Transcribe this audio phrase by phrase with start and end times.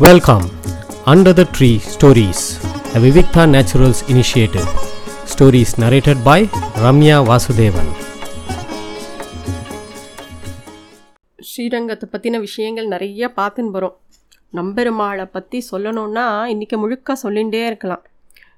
[0.00, 0.46] Welcome,
[1.06, 2.56] Under the Tree Stories,
[2.88, 4.66] a Vivikta Naturals initiative.
[5.24, 6.38] Stories narrated by
[6.76, 7.88] Ramya Vasudevan.
[11.38, 13.96] ஸ்ரீரங்கத்தை பற்றின விஷயங்கள் நிறைய பார்த்துன்னு வரும்
[14.52, 18.02] நம்பெருமாளை பற்றி சொல்லணும்னா இன்றைக்கி முழுக்க சொல்லிகிட்டே இருக்கலாம்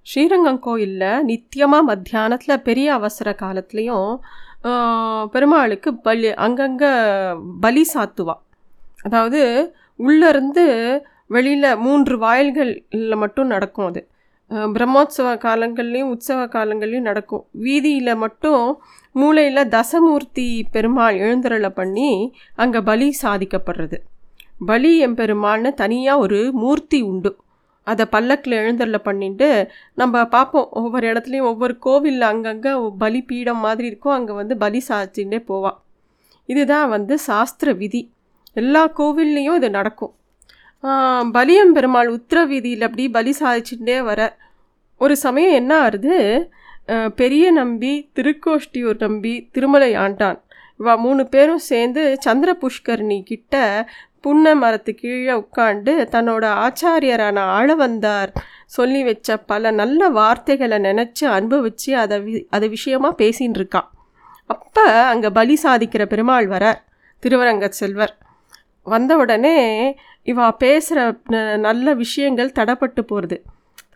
[0.07, 4.11] ஸ்ரீரங்கம் கோயிலில் நித்தியமாக மத்தியானத்தில் பெரிய அவசர காலத்துலேயும்
[5.35, 6.93] பெருமாளுக்கு பலி அங்கங்கே
[7.61, 8.37] பலி சாத்துவா
[9.07, 9.43] அதாவது
[9.99, 10.65] உள்ளேருந்து
[11.35, 14.03] வெளியில் மூன்று வாயில்களில் மட்டும் நடக்கும் அது.
[14.75, 17.45] பிரம்மோத்சவ காலங்கள்லேயும் உற்சவ காலங்கள்லேயும் நடக்கும்.
[17.65, 18.65] வீதியில் மட்டும்
[19.21, 22.11] மூளையில் தசமூர்த்தி பெருமாள் எழுந்தருளை பண்ணி
[22.63, 23.99] அங்கே பலி சாதிக்கப்படுறது.
[24.71, 27.33] பலி எம்பெருமாள்னு தனியாக ஒரு மூர்த்தி உண்டு.
[27.87, 29.49] அதை பல்லக்கில் எழுந்தருளை பண்ணிட்டு
[30.01, 32.73] நம்ம பார்ப்போம் ஒவ்வொரு இடத்துலையும் ஒவ்வொரு கோவிலில் அங்கங்கே
[33.03, 34.17] பலி பீடம் மாதிரி இருக்கும்.
[34.19, 35.79] அங்கே வந்து பலி சாதிச்சுட்டே போவாள்
[36.53, 38.03] இதுதான் வந்து சாஸ்திர விதி.
[38.63, 40.15] எல்லா கோவில்லையும் இது நடக்கும்.
[41.37, 44.21] பலியம் பெருமாள் உத்திர வீதியில் அப்படி பலி சாதிச்சுட்டே வர.
[45.01, 46.17] ஒரு சமயம் என்ன ஆறுது?
[47.21, 50.39] பெரிய நம்பி திருக்கோஷ்டியூர் நம்பி திருமலை ஆண்டான்.
[50.81, 53.55] இவா மூணு பேரும் சேர்ந்து சந்திர புஷ்கரணி கிட்ட
[54.25, 58.31] புன்ன மரத்து கீழே உட்காந்து தன்னோட ஆச்சாரியரான ஆளவந்தார்
[58.77, 63.89] சொல்லி வச்ச பல நல்ல வார்த்தைகளை நினச்சி அனுபவித்து அதை வி அதை விஷயமாக பேசின்னு இருக்கான்
[64.51, 66.65] அப்போ அங்கே பலி சாதிக்கிற பெருமாள் வர
[67.23, 68.15] திருவரங்க செல்வர்.
[68.87, 69.59] வந்த உடனே
[70.27, 71.01] இவா பேசுகிற
[71.67, 73.37] நல்ல விஷயங்கள் தடப்பட்டு போகிறது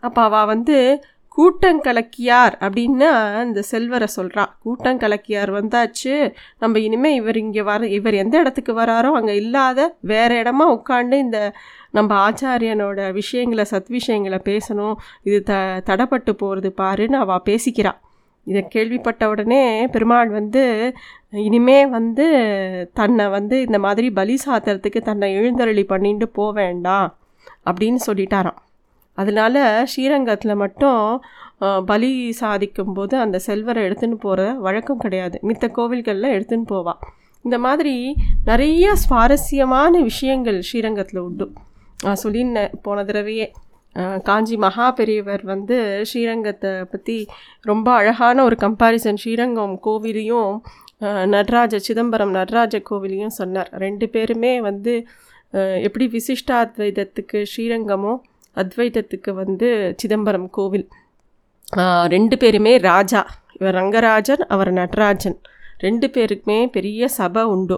[0.01, 0.77] அப்போ அவள் வந்து
[1.37, 3.07] கூட்டங்கலக்கியார் அப்படின்னு
[3.43, 6.13] இந்த செல்வரை சொல்கிறா கூட்டங்கலக்கியார் வந்தாச்சு.
[6.59, 9.79] நம்ம இனிமேல் இவர் இங்கே வர இவர் எந்த இடத்துக்கு வராரோ அங்கே இல்லாத
[10.11, 11.39] வேறு இடமா உட்காந்து இந்த
[11.91, 14.95] நம்ம ஆச்சாரியனோட விஷயங்களை சத் விஷயங்களை பேசணும்.
[15.23, 15.53] இது த
[15.89, 17.99] தடப்பட்டு போகிறது பாருன்னு அவள் பேசிக்கிறாள்
[18.49, 20.63] இதை கேள்விப்பட்ட உடனே பெருமாள் வந்து
[21.29, 22.25] இனிமே வந்து
[22.93, 27.09] தன்னை வந்து இந்த மாதிரி பலி சாத்துறதுக்கு தன்னை எழுந்தருளி பண்ணிட்டு போக வேண்டாம்
[27.69, 28.59] அப்படின்னு சொல்லிட்டாராம்.
[29.17, 31.21] அதனால ஸ்ரீரங்கத்தில் மட்டும்
[31.85, 35.39] பலி சாதிக்கும்போது அந்த செல்வரை எடுத்துன்னு போகிற வழக்கம் கிடையாது.
[35.47, 36.93] மித்த கோவில்களில் எடுத்துன்னு போவா.
[37.45, 37.95] இந்த மாதிரி
[38.45, 41.47] நிறைய சுவாரஸ்யமான விஷயங்கள் ஸ்ரீரங்கத்தில் உண்டு.
[42.03, 43.47] நான் சொல்லியிருந்தேன் போன தடவையே.
[44.23, 47.27] காஞ்சி மகா பெரியவர் வந்து ஸ்ரீரங்கத்தை பற்றி
[47.61, 50.59] ரொம்ப அழகான ஒரு கம்பாரிசன் ஸ்ரீரங்கம் கோவிலையும்
[51.25, 53.69] நடராஜ சிதம்பரம் நடராஜ கோவிலையும் சொன்னார்.
[53.77, 54.93] ரெண்டு பேருமே வந்து
[55.51, 58.13] எப்படி எப்படி விசிஷ்டாத்வைதத்துக்கு ஸ்ரீரங்கமோ
[58.55, 60.87] அத்வைதத்துக்கு வந்து சிதம்பரம் கோவில்.
[62.07, 63.21] ரெண்டு பேருமே ராஜா.
[63.59, 65.37] இவர் ரங்கராஜன் அவர் நடராஜன்.
[65.77, 67.77] ரெண்டு பேருக்குமே பெரிய சபை உண்டு.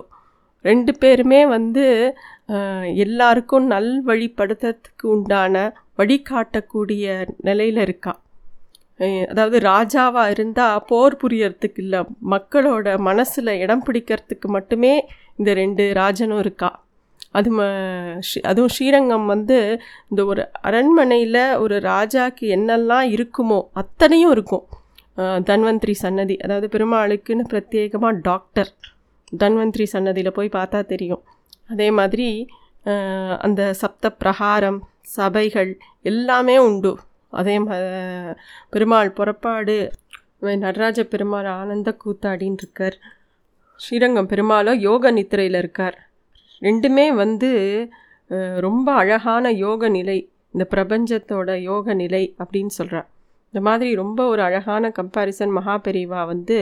[0.61, 1.85] ரெண்டு பேருமே வந்து
[2.47, 5.55] ஆஹ் எல்லாருக்கும் நல்வழிப்படுத்துறதுக்கு உண்டான
[5.99, 7.05] வழிகாட்டக்கூடிய
[7.47, 8.13] நிலையில் இருக்கா.
[9.31, 11.99] அதாவது ராஜாவாக இருந்தால் போர் புரியறதுக்கு இல்லை
[12.33, 14.93] மக்களோட மனசில் இடம் பிடிக்கிறதுக்கு மட்டுமே
[15.39, 16.69] இந்த ரெண்டு ராஜனும் இருக்கா.
[17.37, 17.61] அது ம
[18.49, 19.57] அதுவும் ஸ்ரீரங்கம் வந்து
[20.09, 24.65] இந்த ஒரு அரண்மனையில் ஒரு ராஜாக்கு என்னெல்லாம் இருக்குமோ அத்தனையும் இருக்கும்.
[25.49, 28.71] தன்வந்திரி சன்னதி அதாவது பெருமாளுக்குன்னு பிரத்யேகமாக டாக்டர்
[29.41, 31.23] தன்வந்திரி சன்னதியில் போய் பார்த்தா தெரியும்.
[31.73, 32.27] அதே மாதிரி
[33.45, 35.71] அந்த சப்த பிரகாரம் சபைகள்
[36.11, 36.91] எல்லாமே உண்டு.
[37.39, 37.77] அதே ம
[38.73, 39.75] பெருமாள் புறப்பாடு
[40.63, 42.97] நடராஜ பெருமாள் ஆனந்த கூத்தாடின்னு இருக்கார்.
[43.79, 45.97] ஸ்ரீரங்கம் பெருமாளோ யோக நித்திரையில் இருக்கார்.
[46.61, 47.51] ரெண்டுமே வந்து
[48.65, 50.19] ரொம்ப அழகான யோக நிலை.
[50.53, 53.07] இந்த பிரபஞ்சத்தோட யோக நிலை அப்படின்னு சொல்கிறார்
[53.53, 56.57] இந்த மாதிரி ரொம்ப ஒரு அழகான கம்பாரிசன் மகாபெரிவா வந்து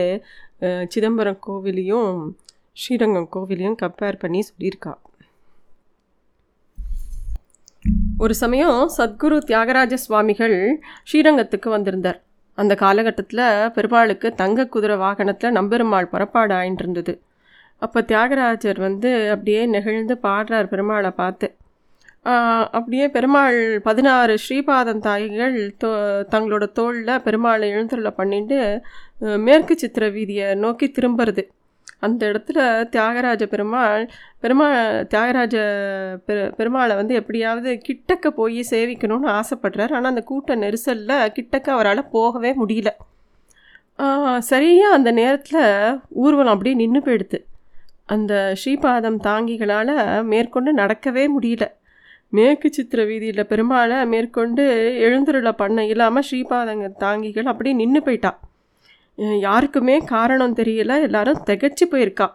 [0.94, 2.10] சிதம்பரம் கோவிலையும்
[2.82, 4.94] ஸ்ரீரங்கம் கோவிலையும் கம்பேர் பண்ணி சொல்லியிருக்கா.
[8.24, 10.56] ஒரு சமயம் சத்குரு தியாகராஜ சுவாமிகள்
[11.10, 12.20] ஸ்ரீரங்கத்துக்கு வந்திருந்தார்.
[12.58, 13.42] அந்த காலகட்டத்தில்
[13.76, 17.14] பெருமாளுக்கு தங்க குதிரை வாகனத்தில் நம்பெருமாள் புறப்பாடு ஆயின்னு இருந்தது.
[17.86, 21.50] அப்போ தியாகராஜர் வந்து அப்படியே நெகிழ்ந்து பாடுறார் பெருமாளை பார்த்து.
[22.78, 25.90] அப்படியே பெருமாள் பதினாறு ஸ்ரீபாதம் தாய்கள் தோ
[26.36, 28.60] தங்களோட தோளில் பெருமாளை எழுந்துள்ள பண்ணிட்டு
[29.48, 31.46] மேற்கு சித்திர வீதியை நோக்கி திரும்புறது.
[32.08, 32.60] அந்த இடத்துல
[32.94, 34.04] தியாகராஜ பெருமாள்
[34.44, 34.78] பெருமாள்
[35.12, 35.56] தியாகராஜ
[36.28, 39.94] பெரு பெருமாளை வந்து எப்படியாவது கிட்டக்க போய் சேவிக்கணும்னு ஆசைப்படுறார்.
[39.98, 42.92] ஆனால் அந்த கூட்ட நெரிசலில் கிட்டக்க அவரால் போகவே முடியல.
[44.52, 45.64] சரியாக அந்த நேரத்தில்
[46.24, 47.40] ஊர்வலம் அப்படியே நின்று போயிடுது.
[48.14, 49.96] அந்த ஸ்ரீபாதம் தாங்கிகளால்
[50.32, 51.66] மேற்கொண்டு நடக்கவே முடியல.
[52.38, 54.64] மேற்கு சித்திர வீதியில் பெருமாளை மேற்கொண்டு
[55.08, 58.38] எழுந்துருளை பண்ண இல்லாமல் ஸ்ரீபாதங்க தாங்கிகள் அப்படியே நின்று போயிட்டான்
[59.18, 61.02] யாருக்குமே காரணம் தெரியல.
[61.02, 62.28] எல்லாரும் திகச்சு போயிருக்கா.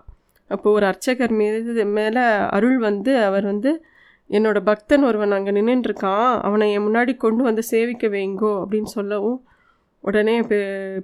[0.51, 2.25] அப்போது ஒரு அர்ச்சகர் மீது மேலே
[2.57, 3.71] அருள் வந்து அவர் வந்து
[4.31, 9.41] என்னோட பக்தன் ஒருவன் அங்கே நின்றுருக்கான் அவனை என் முன்னாடி கொண்டு வந்து சேவிக்க வைங்கோ அப்படின்னு சொல்லவும்
[10.01, 10.57] உடனே பெ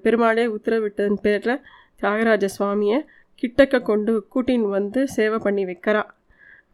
[0.03, 1.63] பெருமாளே உத்தரவிட்டதன் பேரில்
[2.01, 2.99] தியாகராஜ சுவாமியை
[3.43, 6.03] கிட்டக்க கொண்டு கூட்டின்னு வந்து சேவை பண்ணி வைக்கிறா.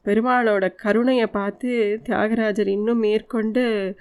[0.04, 3.94] பெருமாளோட கருணையை பார்த்து தியாகராஜர் இன்னும் மேற்கொண்டு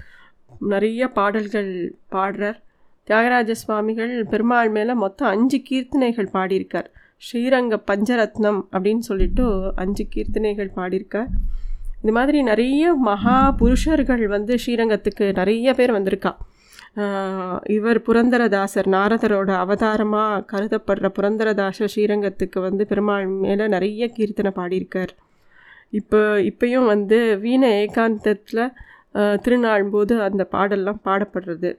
[0.59, 1.71] நிறைய பாடல்கள்
[2.11, 2.59] பாடுறார்.
[3.09, 6.89] தியாகராஜ சுவாமிகள் பெருமாள் மேலே மொத்தம் அஞ்சு கீர்த்தனைகள் பாடியிருக்கார்.
[7.27, 9.45] ஸ்ரீரங்க பஞ்சரத்னம் அப்படின்னு சொல்லிட்டு
[9.83, 11.29] அஞ்சு கீர்த்தனைகள் பாடியிருக்கார்.
[12.01, 16.33] இந்த மாதிரி நிறைய மகா புருஷர்கள் வந்து ஸ்ரீரங்கத்துக்கு நிறைய பேர் வந்திருக்கா.
[17.77, 25.11] இவர் புரந்தரதாசர் நாரதரோட அவதாரமாக கருதப்படுற புரந்தரதாசர் ஸ்ரீரங்கத்துக்கு வந்து பெருமாள் மேலே நிறைய கீர்த்தனை பாடியிருக்கார்.
[25.99, 26.19] இப்போ
[26.51, 28.65] இப்பயும் வந்து வீண ஏகாந்தத்தில்
[29.43, 31.71] திருநாள் போது அந்த பாடல்லாம் பாடப்படுறது.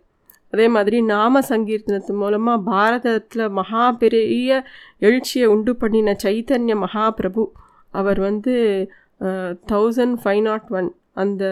[0.52, 4.62] அதே மாதிரி நாம சங்கீர்த்தனத்து மூலமாக பாரதத்தில் மகா பெரிய
[5.08, 7.44] எழுச்சியை உண்டு பண்ணின சைத்தன்ய மகாபிரபு.
[7.94, 8.54] அவர் வந்து
[9.72, 10.88] தௌசண்ட் ஃபைவ் நாட் ஒன்
[11.22, 11.44] அந்த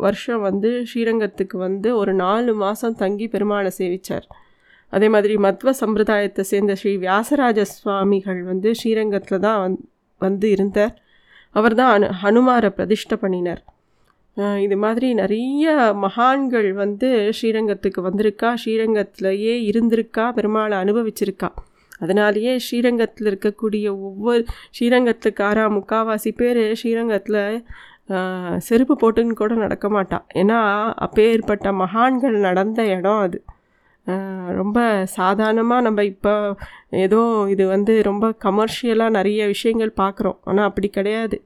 [0.00, 4.26] வருஷம் வந்து ஸ்ரீரங்கத்துக்கு வந்து ஒரு நாலு மாதம் தங்கி பெருமாளை சேவித்தார்
[4.92, 9.76] அதே மாதிரி மத்வ சம்பிரதாயத்தை சேர்ந்த ஸ்ரீ வியாசராஜ சுவாமிகள் வந்து ஸ்ரீரங்கத்தில் தான் வந்
[10.20, 10.94] வந்து இருந்தார்.
[11.54, 13.62] அவர் தான் அனு ஹனுமாரை பிரதிஷ்டை பண்ணினார்.
[14.64, 15.64] இது மாதிரி நிறைய
[16.04, 17.08] மகான்கள் வந்து
[17.38, 21.50] ஸ்ரீரங்கத்துக்கு வந்திருக்கா ஸ்ரீரங்கத்திலேயே இருந்திருக்கா பெருமாளை அனுபவிச்சிருக்கா.
[22.00, 24.42] அதனாலேயே ஸ்ரீரங்கத்தில் இருக்கக்கூடிய ஒவ்வொரு
[24.76, 27.42] ஸ்ரீரங்கத்துக்காரா முக்காவாசி பேர் ஸ்ரீரங்கத்தில்
[28.68, 30.58] செருப்பு போட்டுன்னு கூட நடக்க மாட்டான் ஏன்னா
[31.06, 33.38] அப்பேற்பட்ட மகான்கள் நடந்த இடம் அது.
[34.60, 34.78] ரொம்ப
[35.18, 36.32] சாதாரணமாக நம்ம இப்போ
[37.04, 37.20] ஏதோ
[37.54, 41.36] இது வந்து ரொம்ப கமர்ஷியலாக நிறைய விஷயங்கள் பார்க்குறோம் ஆனால் அப்படி கிடையாது.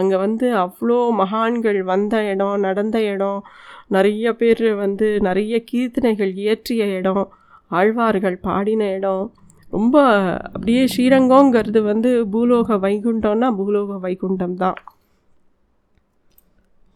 [0.00, 3.40] அங்கே வந்து அவ்வளோ மகான்கள் வந்த இடம் நடந்த இடம்.
[3.96, 7.24] நிறைய பேர் வந்து நிறைய கீர்த்தனைகள் இயற்றிய இடம்
[7.78, 9.24] ஆழ்வார்கள் பாடின இடம்.
[9.72, 9.96] ரொம்ப
[10.54, 14.78] அப்படியே ஸ்ரீரங்கங்கிறது வந்து பூலோக வைகுண்டம்னா பூலோக வைகுண்டம் தான்.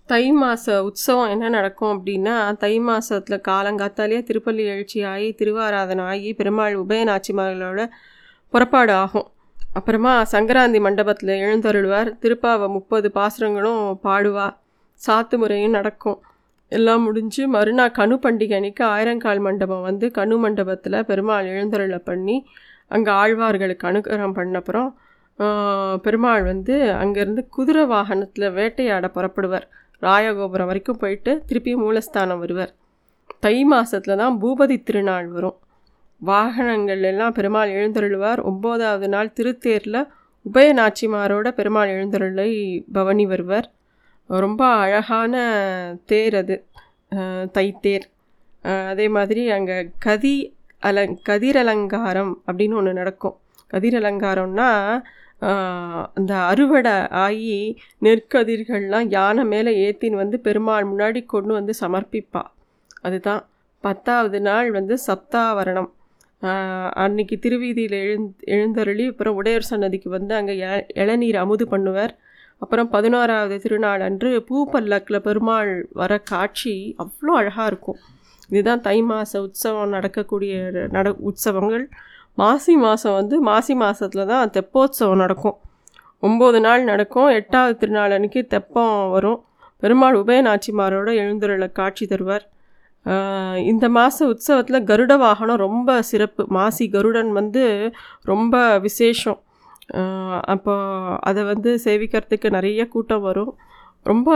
[0.08, 6.76] தை மாத உற்சவம் என்ன நடக்கும் அப்படின்னா தை மாதத்தில் காலங்காத்தாலேயே திருப்பள்ளி எழுச்சி ஆகி திருவாராதனை ஆகி பெருமாள்
[6.84, 7.82] உபயநாச்சிமார்களோட
[8.52, 9.28] புறப்பாடு ஆகும்.
[9.78, 12.08] அப்புறமா சங்கராந்தி மண்டபத்தில் எழுந்தருள்வார்.
[12.22, 14.46] திருப்பாவை முப்பது பாசுரங்களும் பாடுவா.
[15.00, 16.18] சாத்து முறையும் நடக்கும்.
[16.72, 22.36] எல்லாம் முடிஞ்சு மறுநாள் கனு பண்டிகை அன்னைக்கு ஆயிரங்கால் மண்டபம் வந்து கனு மண்டபத்தில் பெருமாள் எழுந்தருளை பண்ணி
[22.96, 24.90] அங்கே ஆழ்வார்களுக்கு அனுகிரகம் பண்ணப்புறம்
[26.04, 29.66] பெருமாள் வந்து அங்கேருந்து குதிரை வாகனத்தில் வேட்டையாட புறப்படுவார்.
[30.02, 32.72] ராயகோபுரம் வரைக்கும் போயிட்டு திருப்பி மூலஸ்தானம் வருவார்.
[33.44, 35.56] தை மாதத்தில் தான் பூபதி திருநாள் வரும்.
[36.20, 38.40] வாகனங்கள் எல்லாம் பெருமாள் எழுந்தருளுவார்.
[38.50, 40.00] ஒம்போதாவது நாள் திருத்தேரில்
[40.46, 42.50] உபய நாச்சிமாரோட பெருமாள் எழுந்தருளை
[42.92, 43.68] பவனி வருவர்.
[44.30, 45.34] ரொம்ப அழகான
[46.10, 46.56] தேர் அது.
[47.56, 48.06] தைத்தேர்.
[48.90, 50.34] அதே மாதிரி அங்கே கதி
[50.82, 53.36] அலங் கதிரலங்காரம் அப்படின்னு ஒன்று நடக்கும்.
[53.72, 54.68] கதிரலங்காரம்னா
[56.14, 56.94] அந்த அறுவடை
[57.24, 57.54] ஆகி
[58.02, 62.42] நெற்கதிர்கள்லாம் யானை மேலே ஏற்றின்னு வந்து பெருமாள் முன்னாடி கொண்டு வந்து சமர்ப்பிப்பா.
[63.00, 63.42] அதுதான்.
[63.84, 65.90] பத்தாவது நாள் வந்து சப்தாவரணம்.
[66.42, 70.54] அன்னைக்கு திருவீதியில் எழுந் எழுந்தருளி அப்புறம் உடையர் சன்னதிக்கு வந்து அங்கே
[71.02, 72.12] இளநீர் அமுது பண்ணுவார்.
[72.62, 77.98] அப்புறம் பதினோராவது திருநாள் அன்று பூ பல்லக்கில் பெருமாள் வர காட்சி அவ்வளோ அழகாக இருக்கும்.
[78.48, 80.54] இதுதான் தை மாத உற்சவம் நடக்கக்கூடிய
[80.96, 81.84] நட உற்சவங்கள்.
[82.34, 85.56] மாசி மாதம் வந்து மாசி மாதத்தில் தான் தெப்போற்சவம் நடக்கும்.
[86.22, 87.30] ஒம்பது நாள் நடக்கும்.
[87.40, 89.40] எட்டாவது திருநாள் அன்னைக்கு தெப்பம் வரும்.
[89.82, 92.46] பெருமாள் உபயநாச்சிமாரோட எழுந்துருளை காட்சி தருவார்.
[93.70, 96.42] இந்த மாத உற்சவத்தில் கருட வாகனம் ரொம்ப சிறப்பு.
[96.56, 97.62] மாசி கருடன் வந்து
[98.24, 98.54] ரொம்ப
[98.86, 99.38] விசேஷம்.
[100.54, 100.74] அப்போ
[101.30, 103.52] அதை வந்து சேவிக்கிறதுக்கு நிறைய கூட்டம் வரும்.
[104.06, 104.28] ரொம்ப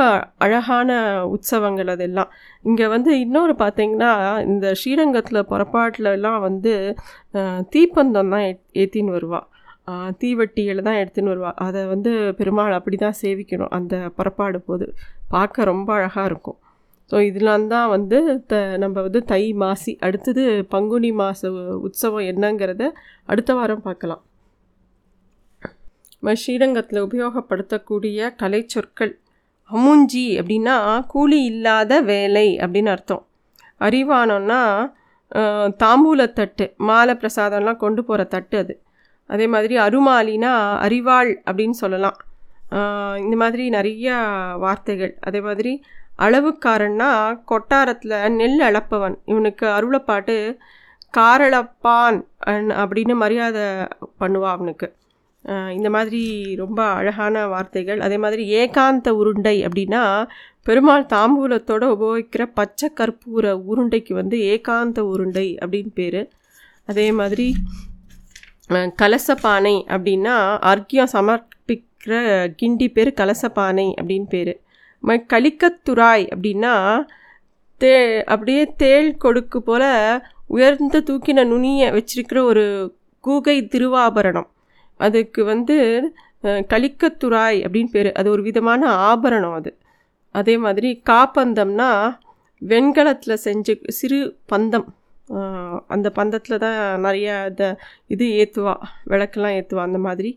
[0.44, 0.90] அழகான
[1.34, 2.30] உற்சவங்கள் அதெல்லாம்.
[2.64, 4.10] இங்கே வந்து இன்னொரு பார்த்தீங்கன்னா
[4.52, 6.72] இந்த ஸ்ரீரங்கத்தில் புறப்பாட்டிலலாம் வந்து
[7.74, 8.46] தீப்பந்தம் தான்
[8.82, 9.46] ஏற்றின்னு வருவாள்
[9.92, 14.86] ஆஹ் தீவட்டியில் தான் எடுத்துன்னு வருவாள் அதை வந்து பெருமாள் அப்படி தான் சேவிக்கணும் அந்த புறப்பாடு போது.
[15.34, 16.58] பார்க்க ரொம்ப அழகாக இருக்கும்.
[17.10, 18.18] ஸோ இதெல்லாம் தான் வந்து
[18.50, 20.42] த நம்ம வந்து தை மாசி அடுத்தது
[20.74, 21.50] பங்குனி மாத
[21.86, 22.84] உற்சவம் என்னங்கிறத
[23.32, 24.22] அடுத்த வாரம் பார்க்கலாம்.
[26.16, 29.12] நம்ம ஸ்ரீரங்கத்தில் உபயோகப்படுத்தக்கூடிய கலை சொற்கள்
[29.70, 30.76] அமுஞ்சி அப்படின்னா
[31.12, 33.22] கூலி இல்லாத வேலை அப்படின்னு அர்த்தம்.
[33.86, 34.60] அறிவானம்னா
[35.82, 38.74] தாம்பூலத்தட்டு மாலை பிரசாதம்லாம் கொண்டு போகிற தட்டு அது.
[39.30, 40.52] அதே மாதிரி அருமாலினா
[40.86, 42.18] அறிவாள் அப்படின்னு சொல்லலாம்.
[43.24, 44.08] இந்த மாதிரி நிறைய
[44.64, 45.12] வார்த்தைகள்.
[45.28, 45.72] அதே மாதிரி
[46.18, 49.18] அளவுக்காரன்னா கொட்டாரத்தில் நெல் அளப்பவன்.
[49.24, 50.56] இவனுக்கு அருளப்பாட்டு
[51.16, 53.62] காரளப்பான் அன்- அப்படின்னு மரியாதை
[54.20, 54.94] பண்ணுவான் அவனுக்கு.
[55.70, 58.00] இந்த மாதிரி ரொம்ப அழகான வார்த்தைகள்.
[58.00, 60.28] அதே மாதிரி ஏகாந்த உருண்டை அப்படின்னா
[60.62, 66.28] பெருமாள் தாம்பூலத்தோடு உபயோகிக்கிற பச்சை கற்பூர உருண்டைக்கு வந்து ஏகாந்த உருண்டை அப்படின்னு பேர்.
[66.86, 67.54] அதே மாதிரி
[68.70, 74.60] கலசப்பானை அப்படின்னா அர்க்கியம் சமர்ப்பிக்கிற கிண்டி பேர் கலசப்பானை அப்படின்னு பேர்.
[75.32, 76.74] கலிக்கத்துராய் அப்படின்னா
[77.80, 77.94] தே
[78.32, 79.90] அப்படியே தேள் கொடுக்கு போல்
[80.54, 82.64] உயர்ந்த தூக்கின நுனியை வச்சிருக்கிற ஒரு
[83.24, 84.48] கூகை திருவாபரணம்.
[85.00, 85.76] அதுக்கு வந்து
[86.72, 88.10] கலிக்கத்துராய் அப்படின்னு பேர்.
[88.20, 89.70] அது ஒரு விதமான ஆபரணம் அது.
[90.34, 91.90] அதே மாதிரி காப்பந்தம்னா
[92.62, 94.18] வெண்கலத்தில் செஞ்ச சிறு
[94.52, 94.86] பந்தம்.
[95.94, 97.64] அந்த பந்தத்தில் தான் நிறையா இந்த
[98.14, 98.74] இது ஏற்றுவா
[99.12, 100.32] விளக்கெல்லாம் ஏற்றுவா அந்த மாதிரி.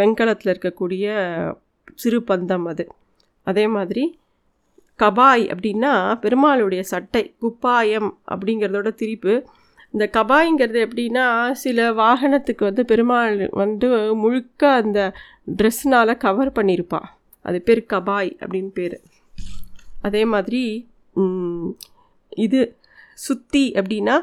[0.00, 1.06] வெண்கலத்தில் இருக்கக்கூடிய
[1.94, 2.86] சிறு பந்தம் அது.
[3.46, 4.04] அதே மாதிரி
[4.98, 9.34] கபாய் அப்படின்னா பெருமாளுடைய சட்டை குப்பாயம் அப்படிங்கிறதோட திரிப்பு.
[9.94, 11.26] இந்த கபாய்ங்கிறது எப்படின்னா
[11.56, 15.00] சில வாகனத்துக்கு வந்து பெருமாள் வந்து முழுக்க அந்த
[15.56, 17.00] ட்ரெஸ்னால் கவர் பண்ணியிருப்பா
[17.44, 18.96] அது பேர் கபாய் அப்படின்னு பேர்.
[20.02, 20.62] அதே மாதிரி
[22.38, 22.60] இது
[23.18, 24.16] சுத்தி அப்படின்னா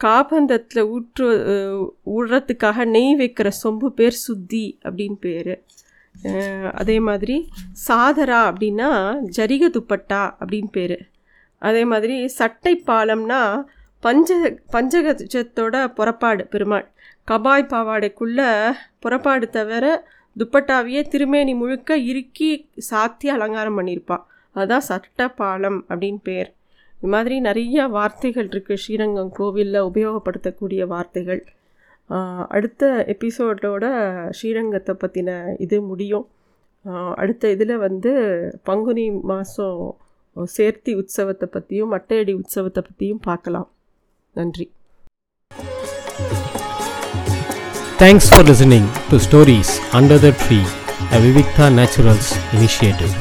[0.00, 5.52] காபந்தத்தில் ஊற்று அஹ், ஊடுறதுக்காக நெய் வைக்கிற சொம்பு பேர் சுத்தி அப்படின்னு பேர்.
[6.80, 7.36] அதே மாதிரி
[7.88, 8.90] சாதரா அப்படின்னா
[9.38, 10.96] ஜரிக துப்பட்டா அப்படின்னு பேர்.
[11.58, 13.40] அதே மாதிரி சட்டை பாலம்னா
[14.04, 14.30] பஞ்ச
[14.74, 16.86] பஞ்சகஜத்தோட புறப்பாடு பெருமாள்.
[17.30, 18.48] கபாய் பாவாடைக்குள்ளே
[18.98, 19.84] புறப்பாடு தவிர
[20.36, 22.50] துப்பட்டாவையே திருமேனி முழுக்க இறுக்கி
[22.90, 24.24] சாத்தி அலங்காரம் பண்ணியிருப்பாள்
[24.56, 26.48] அதுதான் சட்ட பாலம் அப்படின்னு பேர்.
[26.96, 31.42] இது மாதிரி நிறைய வார்த்தைகள் இருக்குது ஸ்ரீரங்கம் கோவிலில் உபயோகப்படுத்தக்கூடிய வார்த்தைகள்.
[32.56, 33.84] அடுத்த எபிசோடோட
[34.38, 35.30] ஸ்ரீரங்கத்தை பற்றின
[35.64, 36.26] இது முடியும்.
[37.22, 38.12] அடுத்த இதில் வந்து
[38.68, 39.80] பங்குனி மாதம்
[40.56, 43.68] சேர்த்தி உற்சவத்தை பற்றியும் மட்டையடி உற்சவத்தை பற்றியும் பார்க்கலாம்.
[44.36, 44.66] நன்றி.
[48.02, 50.60] Thanks for listening to stories under the tree
[51.16, 53.14] a Vivikta naturals initiative